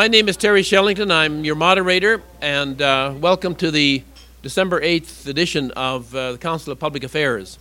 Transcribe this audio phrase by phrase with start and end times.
[0.00, 1.12] My name is Terry Shellington.
[1.12, 4.02] I'm your moderator, and uh, welcome to the
[4.40, 7.58] December 8th edition of uh, the Council of Public Affairs.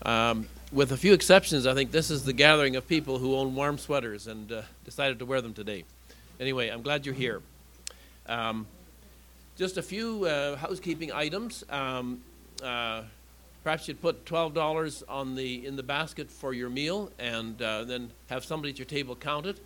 [0.00, 3.54] Um, with a few exceptions, I think this is the gathering of people who own
[3.54, 5.84] warm sweaters and uh, decided to wear them today.
[6.40, 7.42] Anyway, I'm glad you're here.
[8.30, 8.66] Um,
[9.58, 11.64] just a few uh, housekeeping items.
[11.68, 12.22] Um,
[12.62, 13.02] uh,
[13.62, 18.10] perhaps you'd put $12 on the, in the basket for your meal and uh, then
[18.30, 19.58] have somebody at your table count it.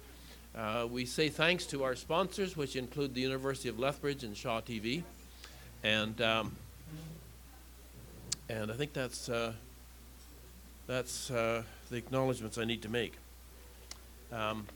[0.58, 4.60] Uh, we say thanks to our sponsors, which include the University of Lethbridge and Shaw
[4.60, 5.04] TV,
[5.84, 6.56] and um,
[8.48, 9.52] and I think that's uh,
[10.88, 13.12] that's uh, the acknowledgments I need to make.
[14.32, 14.66] Um,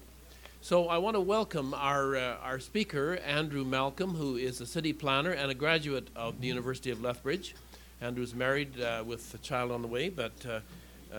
[0.60, 4.92] so I want to welcome our uh, our speaker, Andrew Malcolm, who is a city
[4.92, 7.56] planner and a graduate of the University of Lethbridge.
[8.00, 10.32] Andrew's married uh, with a child on the way, but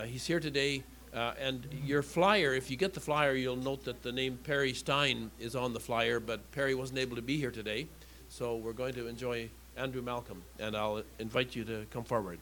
[0.06, 4.02] he's here today uh, and your flyer, if you get the flyer, you'll note that
[4.02, 7.52] the name Perry Stein is on the flyer, but Perry wasn't able to be here
[7.52, 7.86] today.
[8.28, 12.38] So we're going to enjoy Andrew Malcolm, and I'll invite you to come forward.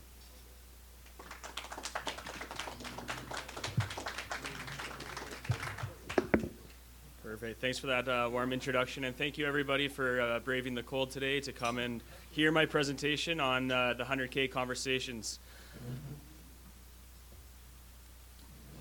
[7.23, 7.61] Perfect.
[7.61, 11.11] Thanks for that uh, warm introduction, and thank you everybody for uh, braving the cold
[11.11, 15.41] today to come and hear my presentation on uh, the 100K conversations.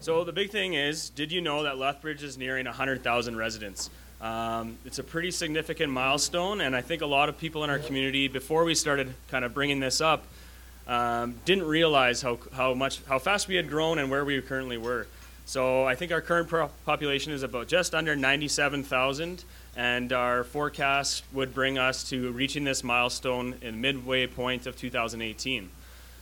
[0.02, 3.92] So the big thing is, did you know that Lethbridge is nearing 100,000 residents?
[4.20, 7.78] Um, it's a pretty significant milestone, and I think a lot of people in our
[7.78, 10.26] community, before we started kind of bringing this up,
[10.88, 14.80] um, didn't realize how, how much how fast we had grown and where we currently
[14.80, 15.06] were.
[15.46, 19.44] So I think our current pro- population is about just under 97,000,
[19.76, 25.70] and our forecast would bring us to reaching this milestone in midway point of 2018.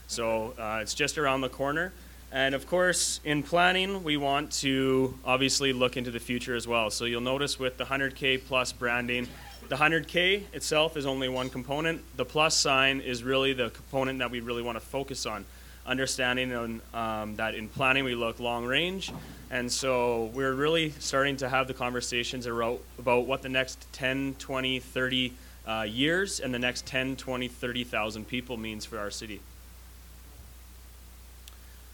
[0.06, 1.94] So uh, it's just around the corner.
[2.32, 6.90] And of course, in planning, we want to obviously look into the future as well.
[6.90, 9.26] So you'll notice with the 100K plus branding,
[9.68, 12.02] the 100K itself is only one component.
[12.16, 15.44] The plus sign is really the component that we really want to focus on.
[15.86, 19.12] Understanding on, um, that in planning we look long range,
[19.50, 24.78] and so we're really starting to have the conversations about, what the next 10, 20,
[24.78, 25.32] 30
[25.66, 29.40] uh, years and the next 10, 20, 30,000 people means for our city.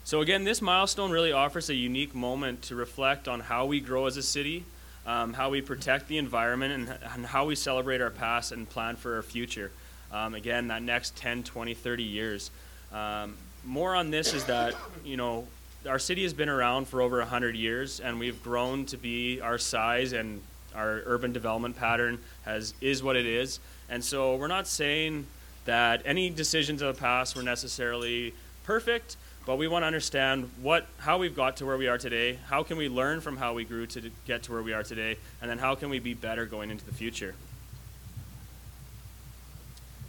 [0.06, 4.06] So, again, this milestone really offers a unique moment to reflect on how we grow
[4.06, 4.64] as a city,
[5.04, 8.94] um, how we protect the environment, and, and, how we celebrate our past and plan
[8.94, 9.72] for our future.
[10.12, 12.52] Um, again, that next 10, 20, 30 years.
[12.92, 13.34] Um,
[13.64, 15.48] more on this is that, you know,
[15.88, 19.58] our city has been around for over 100 years, and we've grown to be our
[19.58, 20.40] size and
[20.76, 23.58] our urban development pattern has is what it is.
[23.88, 25.26] And so we're not saying
[25.64, 30.86] that any decisions of the past were necessarily perfect, but we want to understand what,
[30.98, 33.64] how we've got to where we are today, how can we learn from how we
[33.64, 36.44] grew to get to where we are today, and then how can we be better
[36.44, 37.34] going into the future.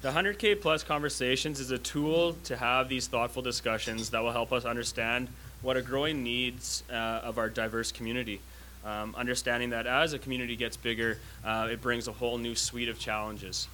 [0.01, 4.51] The 100K Plus Conversations is a tool to have these thoughtful discussions that will help
[4.51, 5.27] us understand
[5.61, 8.41] what are growing needs uh, of our diverse community.
[8.85, 12.89] Um, understanding that as a community gets bigger, uh, it brings a whole new suite
[12.89, 13.67] of challenges.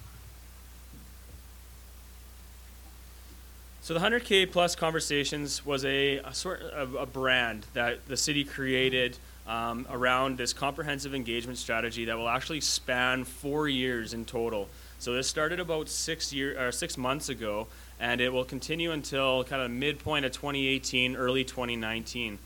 [3.84, 8.42] So the 100K plus conversations was a, a sort of a brand that the city
[8.42, 14.70] created um, around this comprehensive engagement strategy that will actually span four years in total.
[14.98, 17.66] So this started about six year or six months ago,
[18.00, 22.38] and it will continue until kind of midpoint of 2018, early 2019.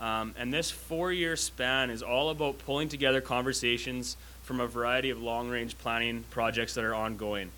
[0.00, 5.20] Um, and this four-year span is all about pulling together conversations from a variety of
[5.20, 7.50] long-range planning projects that are ongoing.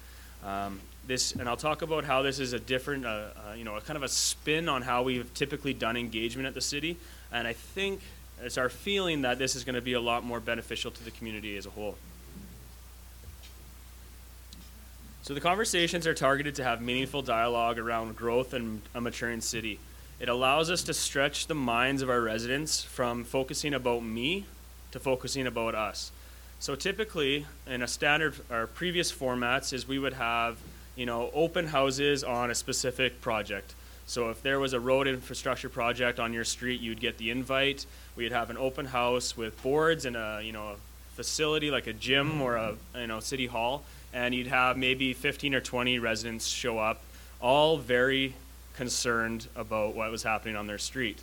[0.44, 3.76] Um, this, and I'll talk about how this is a different, uh, uh, you know,
[3.76, 6.96] a kind of a spin on how we've typically done engagement at the city.
[7.32, 8.00] And I think
[8.42, 11.10] it's our feeling that this is going to be a lot more beneficial to the
[11.10, 11.96] community as a whole.
[15.22, 19.78] So the conversations are targeted to have meaningful dialogue around growth and a maturing city.
[20.20, 24.46] It allows us to stretch the minds of our residents from focusing about me
[24.92, 26.12] to focusing about us.
[26.60, 30.56] So typically, in a standard or previous formats, is we would have
[30.98, 33.72] you know, open houses on a specific project.
[34.06, 37.86] So if there was a road infrastructure project on your street, you'd get the invite.
[38.16, 40.76] We'd have an open house with boards and a you know a
[41.14, 45.54] facility like a gym or a you know city hall, and you'd have maybe 15
[45.54, 47.00] or 20 residents show up,
[47.40, 48.34] all very
[48.74, 51.20] concerned about what was happening on their street.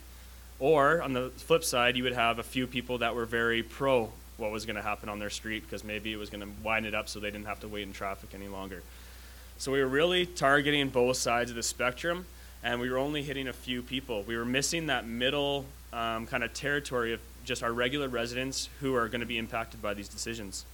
[0.58, 4.12] Or on the flip side, you would have a few people that were very pro
[4.38, 6.86] what was going to happen on their street because maybe it was going to widen
[6.86, 8.82] it up so they didn't have to wait in traffic any longer.
[9.58, 12.26] So we were really targeting both sides of the spectrum,
[12.64, 14.24] and we were only hitting a few people.
[14.24, 18.96] We were missing that middle um, kind of territory of just our regular residents who
[18.96, 20.66] are going to be impacted by these decisions.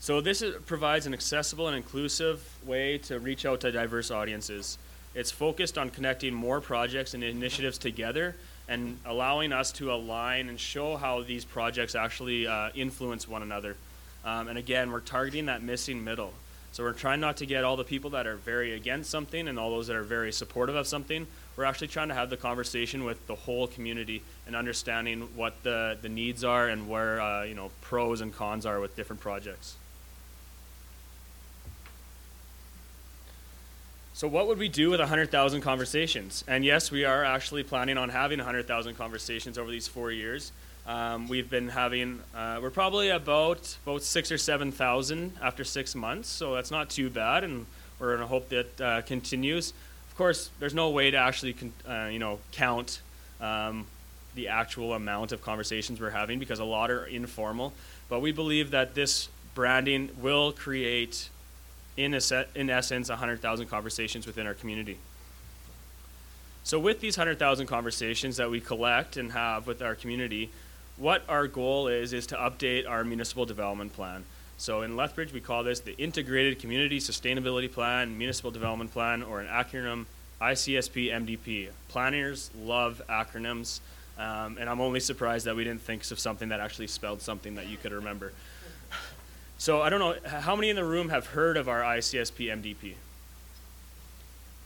[0.00, 4.76] So this is, provides an accessible and inclusive way to reach out to diverse audiences.
[5.14, 8.34] It's focused on connecting more projects and initiatives together
[8.68, 13.76] and allowing us to align and show how these projects actually uh, influence one another.
[14.24, 16.32] Um, and again, we're targeting that missing middle.
[16.72, 19.58] So we're trying not to get all the people that are very against something and
[19.58, 21.26] all those that are very supportive of something.
[21.54, 25.98] We're actually trying to have the conversation with the whole community and understanding what the,
[26.00, 29.76] the needs are and where uh, you know pros and cons are with different projects.
[34.14, 36.44] So what would we do with 100,000 conversations?
[36.46, 40.52] And yes, we are actually planning on having 100,000 conversations over these four years.
[40.86, 45.94] Um, we've been having, uh, we're probably about about six or seven thousand after six
[45.94, 47.66] months, so that's not too bad, and
[48.00, 49.72] we're to hope that uh, continues.
[50.10, 53.00] Of course, there's no way to actually, con- uh, you know, count
[53.40, 53.86] um,
[54.34, 57.72] the actual amount of conversations we're having because a lot are informal.
[58.08, 61.28] But we believe that this branding will create,
[61.96, 64.98] in a set, in essence, 100,000 conversations within our community.
[66.64, 70.50] So, with these 100,000 conversations that we collect and have with our community,
[71.02, 74.24] what our goal is is to update our municipal development plan.
[74.56, 79.40] So in Lethbridge, we call this the Integrated Community Sustainability Plan, Municipal Development Plan, or
[79.40, 80.06] an acronym
[80.40, 81.70] ICSP MDP.
[81.88, 83.80] Planners love acronyms,
[84.16, 87.56] um, and I'm only surprised that we didn't think of something that actually spelled something
[87.56, 88.32] that you could remember.
[89.58, 92.94] So I don't know how many in the room have heard of our ICSP MDP.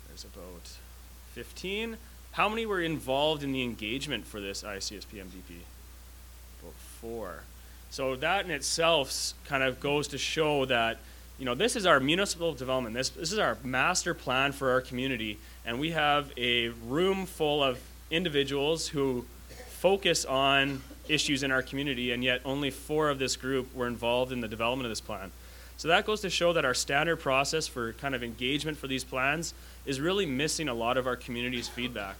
[0.08, 0.72] There's about
[1.34, 1.98] 15.
[2.32, 5.58] How many were involved in the engagement for this ICSP MDP?
[7.90, 10.98] So that in itself kind of goes to show that,
[11.38, 12.94] you know, this is our municipal development.
[12.94, 15.38] This, this is our master plan for our community.
[15.64, 17.78] And we have a room full of
[18.10, 19.25] individuals who
[19.69, 24.32] focus on issues in our community, and yet only four of this group were involved
[24.32, 25.31] in the development of this plan.
[25.76, 29.04] So that goes to show that our standard process for kind of engagement for these
[29.04, 29.52] plans
[29.84, 32.16] is really missing a lot of our community's feedback.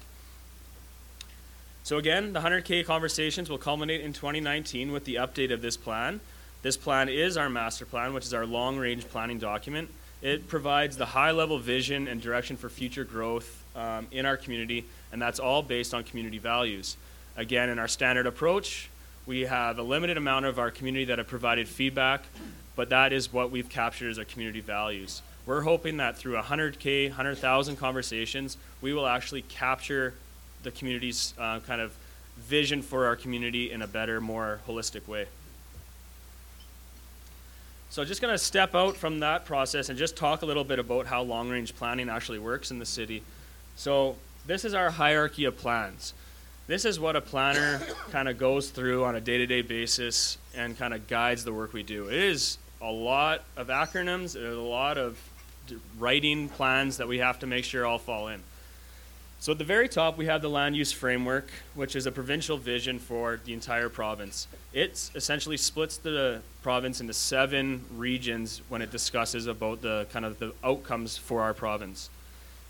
[1.87, 6.19] So again, the 100K conversations will culminate in 2019 with the update of this plan.
[6.63, 9.89] This plan is our master plan, which is our long range planning document.
[10.21, 14.85] It provides the high level vision and direction for future growth um, in our community,
[15.13, 16.97] and that's all based on community values.
[17.37, 18.91] Again, in our standard approach,
[19.25, 22.25] we have a limited amount of our community that have provided feedback,
[22.75, 25.23] but that is what we've captured as our community values.
[25.47, 30.15] We're hoping that through 100K, 100,000 conversations, we will actually capture
[30.67, 31.97] the community's uh, kind of
[32.37, 35.27] vision for our community in a better, more holistic way.
[37.89, 40.79] So just going to step out from that process and just talk a little bit
[40.79, 43.23] about how long-range planning actually works in the city.
[43.77, 44.17] So
[44.47, 46.13] this is our hierarchy of plans.
[46.67, 47.81] This is what a planner
[48.11, 51.85] kind of goes through on a day-to-day basis and kind of guides the work we
[51.85, 52.09] do.
[52.09, 55.17] It is a lot of acronyms, there's a lot of
[55.99, 58.43] writing plans that we have to make sure all fall in.
[59.39, 62.57] So at the very top, we have the land use framework, which is a provincial
[62.57, 64.49] vision for the entire province.
[64.73, 70.39] It essentially splits the province into seven regions when it discusses about the kind of
[70.39, 72.11] the outcomes for our province.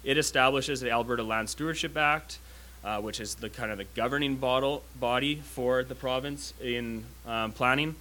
[0.05, 2.39] It establishes the Alberta Land Stewardship Act,
[2.85, 7.95] uh, which is the kind of the governing body for the province in um, planning.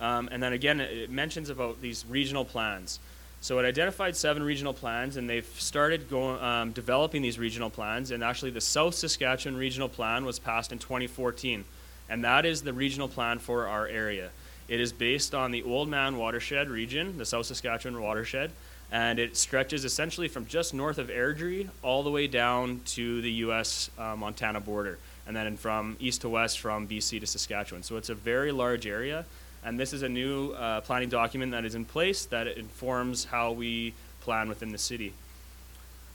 [0.00, 2.98] Um, and then again, it mentions about these regional plans.
[3.42, 8.10] So it identified seven regional plans, and they've started going, um, developing these regional plans.
[8.10, 11.64] And actually, the South Saskatchewan Regional Plan was passed in 2014,
[12.10, 14.30] and that is the regional plan for our area.
[14.68, 18.52] It is based on the Old Oldman Watershed region, the South Saskatchewan watershed,
[18.92, 23.30] and it stretches essentially from just north of Airdrie all the way down to the
[23.44, 23.90] U.S.
[23.98, 27.82] Uh, Montana border, and then from east to west from BC to Saskatchewan.
[27.82, 29.24] So it's a very large area
[29.64, 33.52] and this is a new uh, planning document that is in place that informs how
[33.52, 35.12] we plan within the city.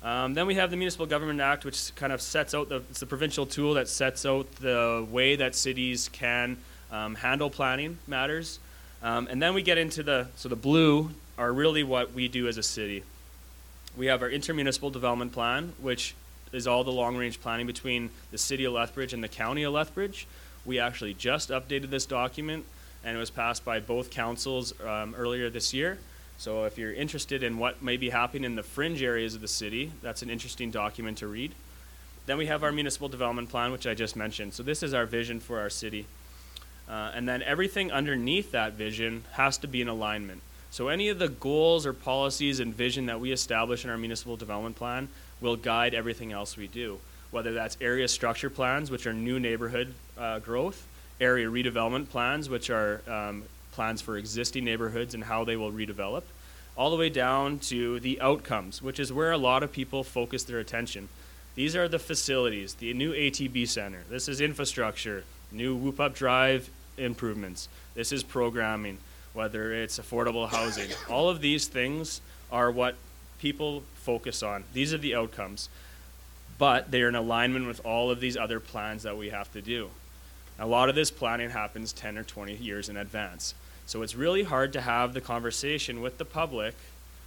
[0.04, 3.00] Um, then we have the Municipal Government Act, which kind of sets out the, it's
[3.00, 6.58] the provincial tool that sets out the way that cities can
[6.92, 8.60] um, handle planning matters.
[9.02, 12.48] Um, and then we get into the, so the blue are really what we do
[12.48, 13.04] as a city.
[13.98, 16.14] We have our intermunicipal development plan, which
[16.52, 19.74] is all the long range planning between the city of Lethbridge and the county of
[19.74, 20.28] Lethbridge.
[20.66, 22.66] We actually just updated this document
[23.06, 26.00] and it was passed by both councils um, earlier this year.
[26.38, 29.48] So if you're interested in what may be happening in the fringe areas of the
[29.48, 31.54] city, that's an interesting document to read.
[32.26, 34.54] Then we have our municipal development plan, which I just mentioned.
[34.54, 36.08] So this is our vision for our city.
[36.90, 40.42] Uh, and then everything underneath that vision has to be in alignment.
[40.72, 44.36] So any of the goals or policies and vision that we establish in our municipal
[44.36, 45.08] development plan
[45.40, 47.00] will guide everything else we do,
[47.32, 50.86] whether that's area structure plans, which are new neighborhood uh, growth,
[51.20, 56.24] area redevelopment plans, which are um, plans for existing neighborhoods and how they will redevelop,
[56.78, 60.44] all the way down to the outcomes, which is where a lot of people focus
[60.44, 61.08] their attention.
[61.56, 64.04] These are the facilities, the new ATB center.
[64.10, 67.70] This is infrastructure, new Whoop Up Drive improvements.
[67.94, 68.98] This is programming,
[69.34, 70.90] whether it's affordable housing.
[71.10, 72.20] All of these things
[72.52, 72.96] are what
[73.40, 74.64] people focus on.
[74.74, 75.70] These are the outcomes.
[76.58, 79.62] But they are in alignment with all of these other plans that we have to
[79.62, 79.90] do.
[80.58, 83.54] A lot of this planning happens 10 or 20 years in advance.
[83.86, 86.76] So it's really hard to have the conversation with the public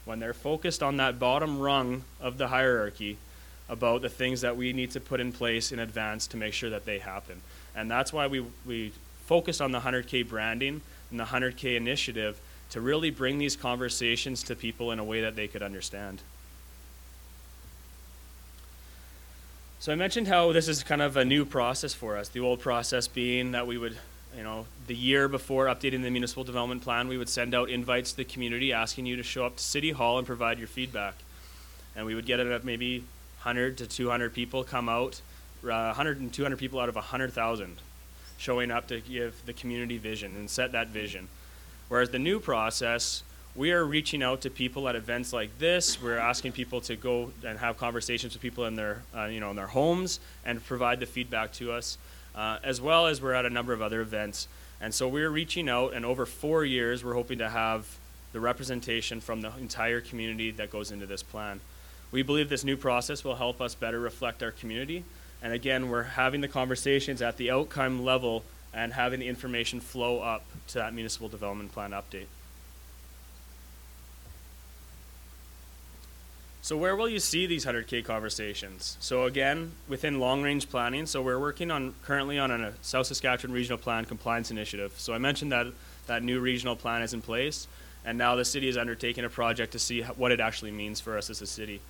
[0.05, 3.19] when they're focused on that bottom rung of the hierarchy
[3.69, 6.71] about the things that we need to put in place in advance to make sure
[6.71, 7.43] that they happen.
[7.77, 8.93] And that's why we, we
[9.27, 10.81] focused on the 100K branding
[11.11, 15.37] and the 100K initiative to really bring these conversations to people in a way that
[15.37, 16.23] they could understand.
[19.81, 22.29] So I mentioned how this is kind of a new process for us.
[22.29, 23.97] The old process being that we would,
[24.37, 28.11] you know, the year before updating the municipal development plan, we would send out invites
[28.11, 31.15] to the community asking you to show up to City Hall and provide your feedback.
[31.95, 33.05] And we would get it maybe
[33.43, 35.21] 100 to 200 people come out,
[35.63, 37.77] uh, 100 and 200 people out of 100,000
[38.37, 41.29] showing up to give the community vision and set that vision.
[41.89, 43.23] Whereas the new process,
[43.59, 46.01] we are reaching out to people at events like this.
[46.01, 49.51] We're asking people to go and have conversations with people in their, uh, you know,
[49.51, 51.99] in their homes and provide the feedback to us,
[52.37, 54.47] uh, as well as we're at a number of other events.
[54.81, 57.99] And so we're reaching out, and over four years, we're hoping to have
[58.33, 61.59] the representation from the entire community that goes into this plan.
[62.13, 65.03] We believe this new process will help us better reflect our community.
[65.43, 70.21] And again, we're having the conversations at the outcome level and having the information flow
[70.21, 72.27] up to that municipal development plan update.
[76.69, 78.99] So where will you see these 100K conversations?
[79.01, 83.79] So again, within long-range planning, so we're working on currently on a South Saskatchewan Regional
[83.79, 84.93] Plan Compliance Initiative.
[84.99, 85.69] So I mentioned that
[86.09, 87.69] that new regional plan is in place,
[88.05, 91.17] and now the city is undertaking a project to see what it actually means for
[91.17, 91.81] us as a city.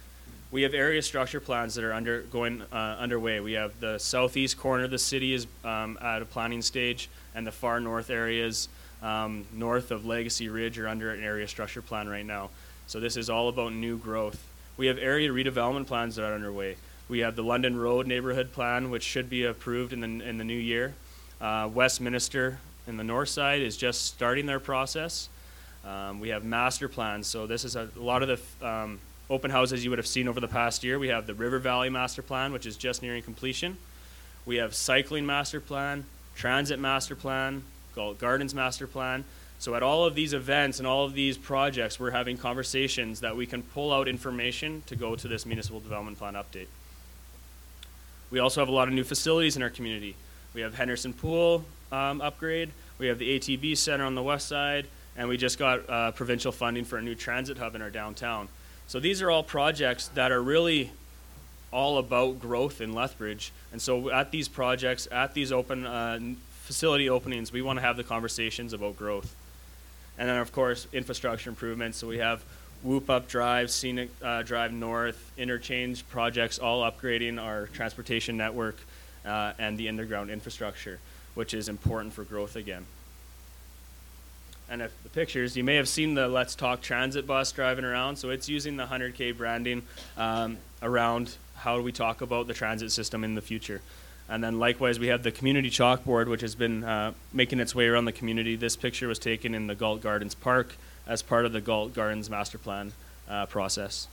[0.53, 3.41] We have area structure plans that are undergoing uh, underway.
[3.41, 7.45] We have the southeast corner of the city is um, at a planning stage, and
[7.45, 8.69] the far north areas
[9.03, 12.51] um, north of Legacy Ridge are under an area structure plan right now.
[12.87, 14.48] So this is all about new growth.
[14.79, 16.77] We have area redevelopment plans that are underway.
[17.09, 20.45] We have the London Road neighborhood plan, which should be approved in the, in the
[20.45, 20.95] new year.
[21.41, 25.29] Uh, Westminster in the north side is just starting their process.
[25.85, 28.29] Um, we have master plans, so this is a, a lot of
[28.61, 30.97] the um, open houses you would have seen over the past year.
[30.99, 33.79] We have the River Valley master plan, which is just nearing completion.
[34.47, 36.05] We have cycling master plan,
[36.37, 37.65] transit master plan,
[38.19, 39.25] Gardens master plan.
[39.59, 43.37] So at all of these events and all of these projects, we're having conversations that
[43.37, 46.69] we can pull out information to go to this municipal development plan update.
[48.31, 50.15] We also have a lot of new facilities in our community.
[50.55, 52.71] We have Henderson Pool um, upgrade.
[52.99, 54.87] We have the ATB Center on the west side,
[55.17, 58.49] and we just got uh, provincial funding for a new transit hub in our downtown.
[58.87, 60.93] So these are all projects that are really
[61.73, 63.53] all about growth in Lethbridge.
[63.73, 66.21] And so at these projects, at these open uh,
[66.63, 69.35] facility openings, we want to have the conversations about growth.
[70.19, 71.99] And then, of course, infrastructure improvements.
[71.99, 72.43] So we have
[72.83, 78.77] Whoop Up Drive, Scenic uh, Drive North, interchange projects, all upgrading our transportation network
[79.25, 80.99] uh, and the underground infrastructure,
[81.35, 82.87] which is important for growth again.
[84.71, 88.17] And if the pictures, you may have seen the Let's Talk transit bus driving around.
[88.17, 89.83] So it's using the 100K branding
[90.17, 93.81] um, around how we talk about the transit system in the future.
[94.29, 97.87] And then likewise, we have the community chalkboard, which has been uh, making its way
[97.87, 98.57] around the community.
[98.57, 102.29] This picture was taken in the Galt Gardens Park as part of the Galt Gardens
[102.29, 102.93] master plan
[103.29, 104.07] uh, process.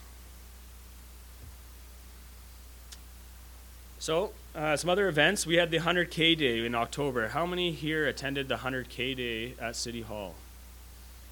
[3.99, 5.45] So, uh, some other events.
[5.45, 7.29] We had the 100K Day in October.
[7.29, 10.35] How many here attended the 100K Day at City Hall?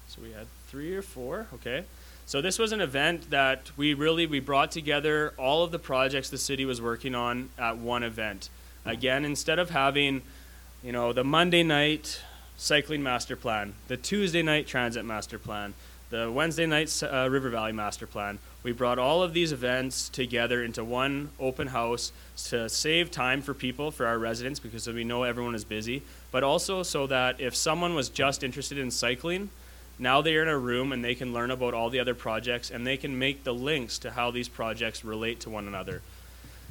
[0.08, 1.46] So we had three or four.
[1.54, 1.84] Okay.
[2.26, 6.30] So this was an event that we really we brought together all of the projects
[6.30, 8.48] the city was working on at one event.
[8.86, 10.22] Again, instead of having,
[10.82, 12.20] you know, the Monday night
[12.56, 15.72] cycling master plan, the Tuesday night transit master plan,
[16.10, 20.62] the Wednesday night uh, River Valley master plan, we brought all of these events together
[20.62, 22.12] into one open house
[22.48, 26.44] to save time for people, for our residents, because we know everyone is busy, but
[26.44, 29.48] also so that if someone was just interested in cycling,
[29.98, 32.86] now they're in a room and they can learn about all the other projects and
[32.86, 36.02] they can make the links to how these projects relate to one another.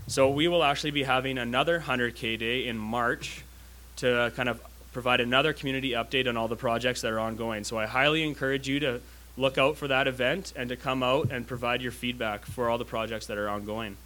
[0.07, 3.43] So we will actually be having another 100K day in March
[3.98, 7.63] to kind of provide another community update on all the projects that are ongoing.
[7.63, 9.01] So I highly encourage you to
[9.38, 12.77] look out for that event and to come out and provide your feedback for all
[12.77, 13.98] the projects that are ongoing.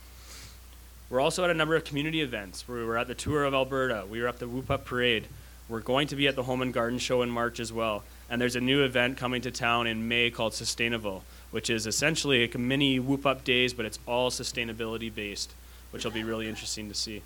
[1.09, 2.67] We're also at a number of community events.
[2.67, 4.05] We were at the Tour of Alberta.
[4.09, 5.25] We were at the Whoop Up Parade.
[5.69, 8.03] We're going to be at the Home and Garden Show in March as well.
[8.29, 12.41] And there's a new event coming to town in May called Sustainival, which is essentially
[12.41, 15.53] like a mini Whoop Up Days, but it's all sustainability based,
[15.91, 17.21] which will be really interesting to see.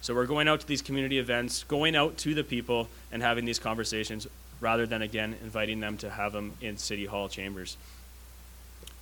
[0.00, 3.44] So we're going out to these community events, going out to the people and having
[3.44, 4.26] these conversations
[4.60, 7.76] rather than, again, inviting them to have them in City Hall chambers.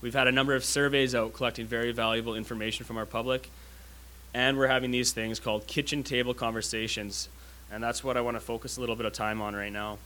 [0.01, 3.51] We've had a number of surveys out collecting very valuable information from our public,
[4.33, 7.29] and we're having these things called kitchen table conversations,
[7.73, 9.99] and that's what I want to focus a little bit of time on right now.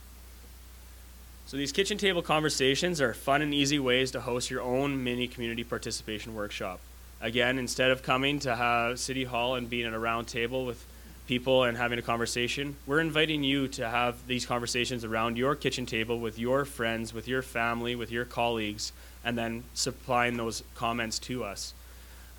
[1.47, 5.27] So, these kitchen table conversations are fun and easy ways to host your own mini
[5.27, 6.79] community participation workshop.
[7.21, 10.87] Again, instead of coming to have City Hall and being at a round table with
[11.27, 15.85] people and having a conversation, we're inviting you to have these conversations around your kitchen
[15.85, 18.93] table with your friends, with your family, with your colleagues,
[19.25, 21.75] and then supplying those comments to us.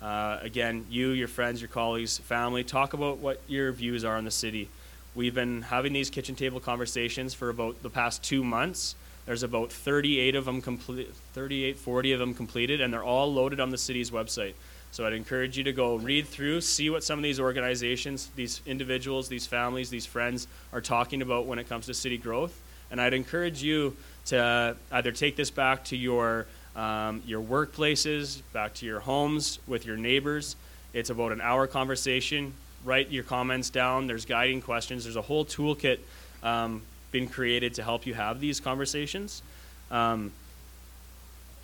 [0.00, 4.24] Uh, again, you, your friends, your colleagues, family, talk about what your views are on
[4.24, 4.70] the city.
[5.14, 8.94] We've been having these kitchen table conversations for about the past two months.
[9.26, 13.60] There's about 38 of them complete, 38, 40 of them completed, and they're all loaded
[13.60, 14.54] on the city's website.
[14.92, 18.60] So I'd encourage you to go read through, see what some of these organizations, these
[18.66, 22.60] individuals, these families, these friends are talking about when it comes to city growth.
[22.90, 28.74] And I'd encourage you to either take this back to your um, your workplaces, back
[28.74, 30.56] to your homes with your neighbors.
[30.92, 32.52] It's about an hour conversation.
[32.84, 34.06] Write your comments down.
[34.06, 35.04] There's guiding questions.
[35.04, 35.98] There's a whole toolkit
[36.42, 36.82] um,
[37.12, 39.42] been created to help you have these conversations.
[39.90, 40.32] Um,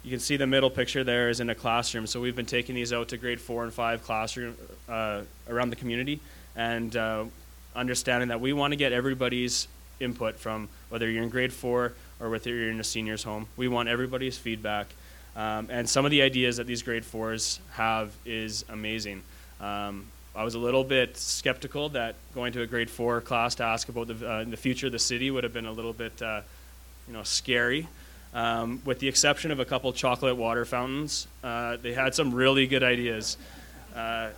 [0.07, 2.07] you can see the middle picture there is in a classroom.
[2.07, 4.57] So we've been taking these out to grade four and five classroom
[4.89, 6.21] uh, around the community
[6.55, 7.25] and uh,
[7.75, 9.67] understanding that we want to get everybody's
[9.99, 13.49] input from whether you're in grade four or whether you're in a senior's home.
[13.57, 14.87] We want everybody's feedback.
[15.35, 19.25] Um, and some of the ideas that these grade fours have is amazing.
[19.61, 23.65] Um, I was a little bit skeptical that going to a grade four class to
[23.65, 26.23] ask about the, uh, the future of the city would have been a little bit,
[26.23, 26.43] uh,
[27.09, 27.89] you know, scary.
[28.37, 32.67] Um, with the exception of a couple chocolate water fountains, uh, they had some really
[32.67, 33.39] good ideas.
[33.95, 34.28] Uh,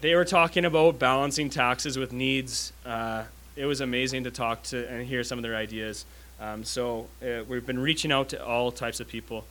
[0.00, 2.72] they were talking about balancing taxes with needs.
[2.84, 3.22] Uh,
[3.54, 6.04] it was amazing to talk to and hear some of their ideas.
[6.40, 9.44] Um, so uh, we've been reaching out to all types of people.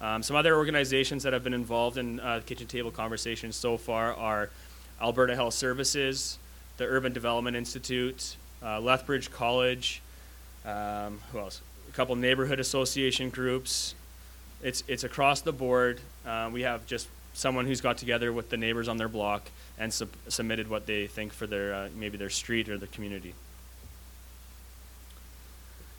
[0.00, 4.14] Um, some other organizations that have been involved in uh, kitchen table conversations so far
[4.14, 4.48] are
[5.02, 6.38] Alberta Health Services,
[6.78, 10.00] the Urban Development Institute, uh, Lethbridge College,
[10.64, 11.60] um, who else?
[11.88, 13.94] A couple neighborhood association groups.
[14.62, 16.00] It's it's across the board.
[16.26, 19.92] Uh, we have just someone who's got together with the neighbors on their block and
[19.92, 23.34] sub- submitted what they think for their uh, maybe their street or the community.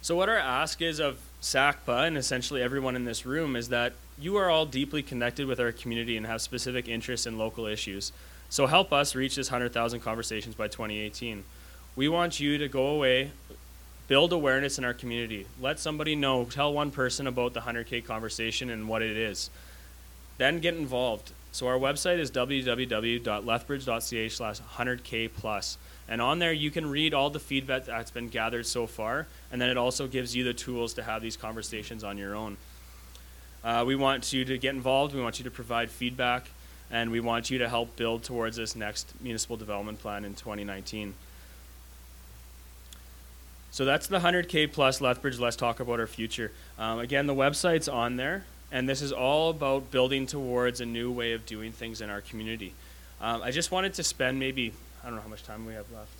[0.01, 3.93] So what our ask is of SACPA and essentially everyone in this room is that
[4.17, 8.11] you are all deeply connected with our community and have specific interests in local issues.
[8.49, 11.43] So help us reach this 100,000 conversations by 2018.
[11.95, 13.31] We want you to go away
[14.09, 15.47] build awareness in our community.
[15.61, 19.49] Let somebody know, tell one person about the 100K conversation and what it is.
[20.37, 21.31] Then get involved.
[21.51, 25.77] So our website is www.lethbridge.ca slash 100K plus.
[26.07, 29.61] And on there, you can read all the feedback that's been gathered so far, and
[29.61, 32.57] then it also gives you the tools to have these conversations on your own.
[33.63, 36.49] Uh, we want you to get involved, we want you to provide feedback,
[36.89, 41.13] and we want you to help build towards this next municipal development plan in 2019.
[43.71, 45.39] So that's the 100K plus Lethbridge.
[45.39, 46.51] Let's talk about our future.
[46.77, 51.11] Um, again, the website's on there, and this is all about building towards a new
[51.11, 52.73] way of doing things in our community.
[53.21, 55.91] Um, I just wanted to spend maybe, I don't know how much time we have
[55.91, 56.11] left,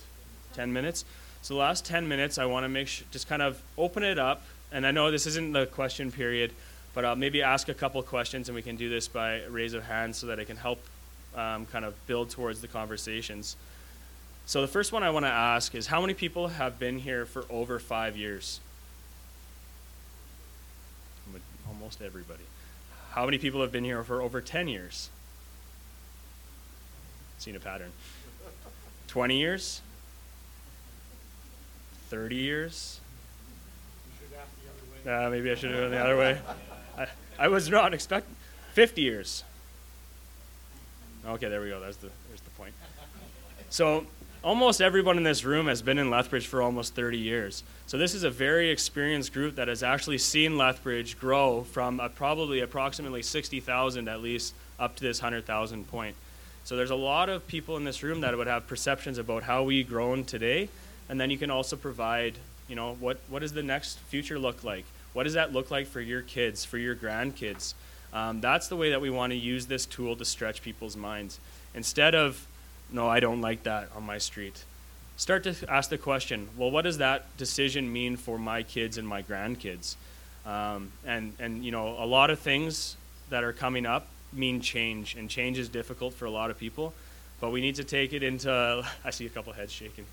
[0.54, 1.06] 10 minutes.
[1.42, 4.20] So the last 10 minutes, I want to make sure, just kind of open it
[4.20, 4.44] up.
[4.72, 6.52] And I know this isn't the question period,
[6.94, 9.84] but I'll maybe ask a couple questions, and we can do this by raise of
[9.84, 10.80] hands so that I can help
[11.36, 13.56] um, kind of build towards the conversations.
[14.50, 17.28] So the first one I want to ask is how many people have been here
[17.28, 18.60] for over five years?
[21.68, 22.42] Almost everybody.
[23.12, 25.12] How many people have been here for over 10 years?
[27.38, 27.92] Seen a pattern.
[29.10, 29.82] 20 years?
[32.10, 33.00] 30 years?
[35.06, 36.42] Uh, maybe I should have done the other way.
[36.98, 37.06] I,
[37.38, 38.36] I was not expecting
[38.74, 39.44] 50 years.
[41.24, 41.80] Okay, there we go.
[41.80, 42.74] That's the, there's the point.
[43.70, 44.08] So
[44.44, 47.64] almost everyone in this room has been in Lethbridge for almost 30 years.
[47.88, 52.10] So this is a very experienced group that has actually seen Lethbridge grow from a,
[52.10, 56.16] probably approximately 60,000 at least up to this 100,000 point.
[56.64, 59.64] So there's a lot of people in this room that would have perceptions about how
[59.64, 60.70] we've grown today,
[61.10, 62.36] and then you can also provide,
[62.68, 64.86] you know, what what does the next future look like?
[65.14, 67.74] What does that look like for your kids, for your grandkids?
[68.14, 71.40] Um, that's the way that we want to use this tool to stretch people's minds.
[71.74, 72.46] Instead of
[72.92, 74.64] no, I don't like that on my street.
[75.18, 79.08] start to ask the question well, what does that decision mean for my kids and
[79.08, 79.96] my grandkids?
[80.46, 82.96] Um, and, and, you know, a lot of things
[83.30, 86.94] that are coming up mean change, and change is difficult for a lot of people.
[87.40, 88.50] But we need to take it into.
[89.06, 90.06] I see a couple heads shaking.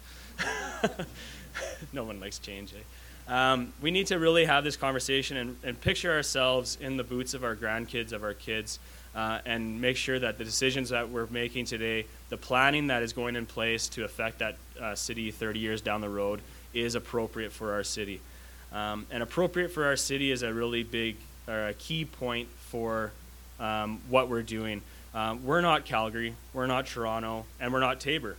[1.92, 2.72] no one likes change.
[2.74, 3.32] Eh?
[3.32, 7.34] Um, we need to really have this conversation and, and, picture ourselves in the boots
[7.34, 8.78] of our grandkids, of our kids,
[9.16, 13.14] uh, and make sure that the decisions that we're making today, the planning that is
[13.14, 16.40] going in place to affect that uh, city 30 years down the road,
[16.74, 18.20] is appropriate for our city.
[18.72, 21.16] Um, and appropriate for our city is a really big
[21.48, 23.11] or a key point for
[23.59, 24.83] um, what we're doing.
[25.14, 28.37] Um, we're not Calgary, we're not Toronto, and we're not Taber.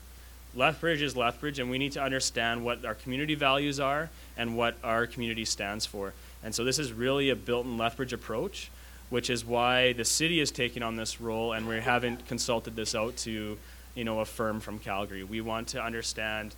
[0.54, 4.76] Lethbridge is Lethbridge, and we need to understand what our community values are and what
[4.84, 6.14] our community stands for.
[6.44, 8.70] And so this is really a built in Lethbridge approach,
[9.10, 12.94] which is why the city is taking on this role, and we haven't consulted this
[12.96, 13.58] out to
[13.96, 15.24] you know, a firm from Calgary.
[15.24, 16.54] We want to understand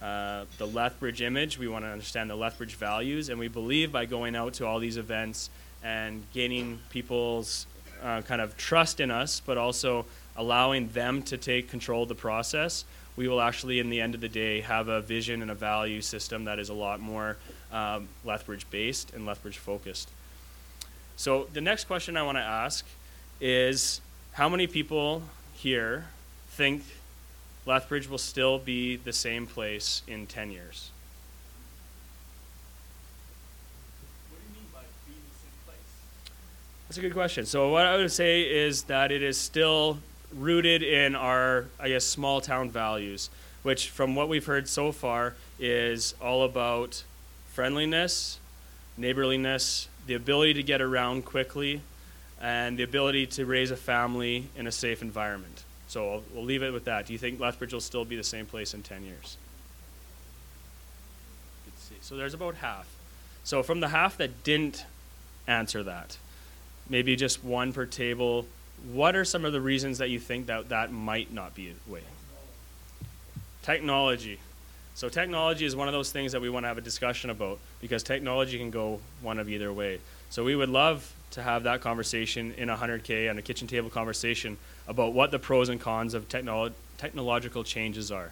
[0.00, 4.04] uh, the Lethbridge image, we want to understand the Lethbridge values, and we believe by
[4.04, 5.50] going out to all these events
[5.82, 7.66] and gaining people's
[8.02, 12.14] uh, kind of trust in us, but also allowing them to take control of the
[12.14, 12.84] process,
[13.16, 16.00] we will actually, in the end of the day, have a vision and a value
[16.00, 17.36] system that is a lot more
[17.72, 20.10] um, Lethbridge based and Lethbridge focused.
[21.16, 22.84] So, the next question I want to ask
[23.40, 24.00] is
[24.32, 25.22] how many people
[25.54, 26.06] here
[26.48, 26.82] think
[27.66, 30.90] Lethbridge will still be the same place in 10 years?
[36.88, 37.46] That's a good question.
[37.46, 39.98] So, what I would say is that it is still
[40.32, 43.30] rooted in our, I guess, small town values,
[43.62, 47.02] which, from what we've heard so far, is all about
[47.52, 48.38] friendliness,
[48.96, 51.80] neighborliness, the ability to get around quickly,
[52.40, 55.64] and the ability to raise a family in a safe environment.
[55.88, 57.06] So I'll, we'll leave it with that.
[57.06, 59.36] Do you think Lethbridge will still be the same place in 10 years?
[62.04, 62.86] So there's about half.
[63.44, 64.84] So from the half that didn't
[65.46, 66.18] answer that,
[66.88, 68.46] maybe just one per table,
[68.92, 71.90] what are some of the reasons that you think that that might not be a
[71.90, 72.02] way?
[73.62, 74.38] Technology.
[74.94, 77.58] So technology is one of those things that we want to have a discussion about
[77.80, 79.98] because technology can go one of either way.
[80.30, 83.90] So we would love to have that conversation in a 100K and a kitchen table
[83.90, 88.30] conversation about what the pros and cons of technolo- technological changes are.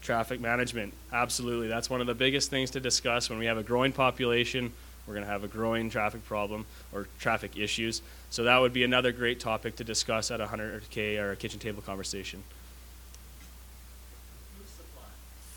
[0.00, 1.68] Traffic management, absolutely.
[1.68, 4.72] That's one of the biggest things to discuss when we have a growing population
[5.10, 8.00] we're going to have a growing traffic problem or traffic issues.
[8.30, 11.58] So that would be another great topic to discuss at a 100K or a kitchen
[11.58, 12.44] table conversation.
[14.56, 15.02] Food supply.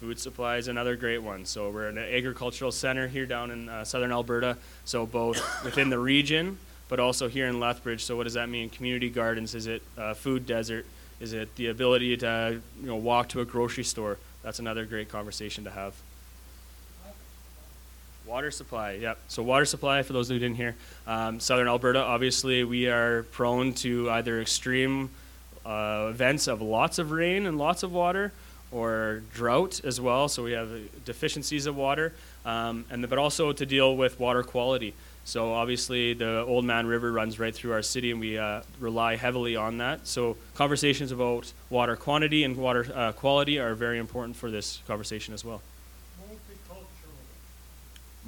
[0.03, 1.45] Food supply is another great one.
[1.45, 4.57] So we're an agricultural center here down in uh, southern Alberta.
[4.83, 6.57] So both within the region,
[6.89, 8.03] but also here in Lethbridge.
[8.03, 8.69] So what does that mean?
[8.69, 9.55] Community gardens?
[9.55, 10.85] Is it uh, food desert?
[11.21, 14.17] Is it the ability to you know walk to a grocery store?
[14.41, 15.93] That's another great conversation to have.
[18.25, 19.19] Water supply, yep.
[19.29, 20.75] So water supply, for those who didn't hear,
[21.07, 25.11] um, southern Alberta, obviously we are prone to either extreme
[25.65, 28.33] uh, events of lots of rain and lots of water,
[28.73, 30.27] or drought as well.
[30.27, 30.69] So we have
[31.05, 32.13] deficiencies of water,
[32.45, 34.93] um, and but also to deal with water quality.
[35.25, 39.55] So obviously the Oldman River runs right through our city, and we uh, rely heavily
[39.55, 40.05] on that.
[40.05, 45.33] So conversations about water quantity and water uh, quality are very important for this conversation
[45.33, 45.61] as well.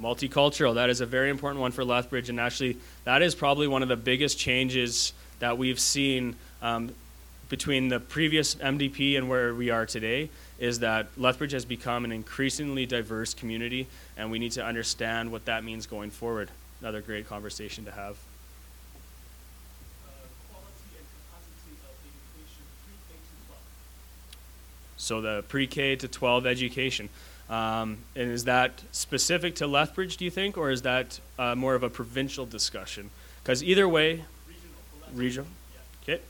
[0.00, 3.82] Multicultural, that is a very important one for Lethbridge, and actually, that is probably one
[3.82, 6.94] of the biggest changes that we've seen um,
[7.48, 10.30] between the previous MDP and where we are today.
[10.58, 15.44] Is that Lethbridge has become an increasingly diverse community, and we need to understand what
[15.44, 16.50] that means going forward.
[16.80, 18.16] Another great conversation to have.
[24.96, 27.08] So the pre-K to 12 education.
[27.48, 31.76] Um, and is that specific to Lethbridge, do you think, or is that uh, more
[31.76, 33.10] of a provincial discussion?
[33.42, 35.14] Because either way, regional.
[35.14, 35.46] regional.
[36.02, 36.20] Okay.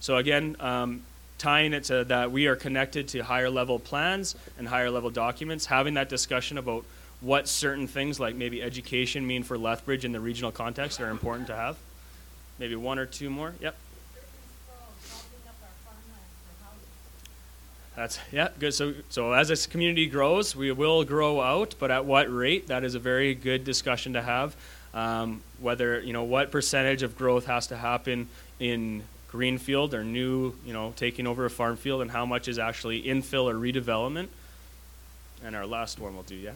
[0.00, 1.02] So again, um,
[1.38, 5.66] tying it to that we are connected to higher level plans and higher level documents,
[5.66, 6.84] having that discussion about
[7.20, 11.46] what certain things like maybe education mean for Lethbridge in the regional context are important
[11.48, 11.76] to have.
[12.58, 13.54] Maybe one or two more.
[13.60, 13.76] Yep.
[17.96, 18.72] That's yeah, good.
[18.72, 22.68] So so as this community grows, we will grow out, but at what rate?
[22.68, 24.56] That is a very good discussion to have.
[24.94, 30.54] Um, whether you know what percentage of growth has to happen in greenfield or new,
[30.66, 34.28] you know, taking over a farm field, and how much is actually infill or redevelopment.
[35.44, 36.52] And our last one we'll do, yeah.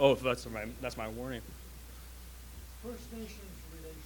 [0.00, 1.42] Oh, that's my that's my warning.
[2.82, 3.38] First Nations
[3.78, 4.04] relations.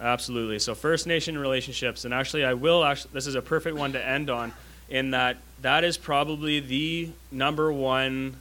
[0.00, 0.58] Absolutely.
[0.58, 3.12] So First Nation relationships, and actually, I will actually.
[3.14, 4.52] This is a perfect one to end on,
[4.90, 8.36] in that that is probably the number one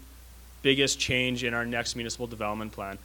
[0.62, 2.98] biggest change in our next municipal development plan.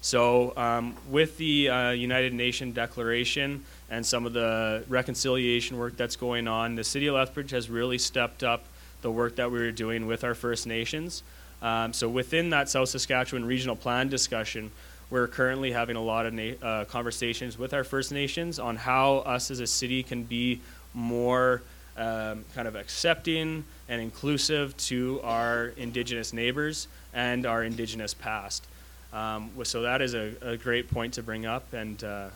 [0.00, 6.16] So, um, with the uh, United Nation Declaration and some of the reconciliation work that's
[6.16, 8.64] going on, the City of Lethbridge has really stepped up
[9.02, 11.22] the work that we were doing with our First Nations.
[11.62, 14.70] Um, so, within that South Saskatchewan Regional Plan discussion,
[15.08, 19.18] we're currently having a lot of na- uh, conversations with our First Nations on how
[19.18, 20.60] us as a city can be
[20.92, 21.62] more
[21.96, 28.66] um, kind of accepting and inclusive to our Indigenous neighbors and our Indigenous past.
[29.12, 32.28] Um, so that is a, a, great point to bring up and uh,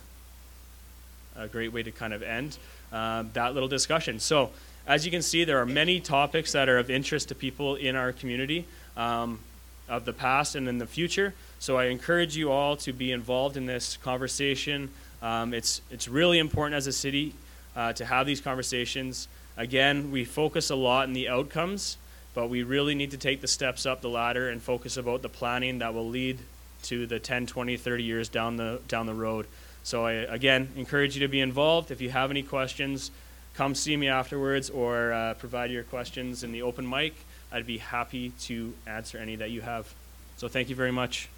[1.36, 2.58] a great way to kind of end
[2.92, 4.20] um, that little discussion.
[4.20, 4.50] So,
[4.86, 7.94] as you can see, there are many topics that are of interest to people in
[7.94, 8.66] our community
[8.96, 9.38] um,
[9.88, 11.34] of the past and in the future.
[11.58, 14.90] So I encourage you all to be involved in this conversation.
[15.20, 17.34] Um, it's, it's really important as a city
[17.76, 19.28] uh, to have these conversations.
[19.56, 21.98] Again, we focus a lot on the outcomes,
[22.34, 25.28] but we really need to take the steps up the ladder and focus about the
[25.28, 26.38] planning that will lead
[26.84, 29.46] to the 10, 20, 30 years down the, down the road.
[29.82, 31.90] So I, again, encourage you to be involved.
[31.90, 33.10] If you have any questions,
[33.54, 37.14] come see me afterwards or uh, provide your questions in the open mic.
[37.52, 39.92] I'd be happy to answer any that you have.
[40.36, 41.28] So thank you very much.